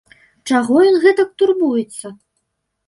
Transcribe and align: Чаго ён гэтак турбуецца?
Чаго 0.51 0.79
ён 0.93 0.97
гэтак 1.05 1.29
турбуецца? 1.43 2.15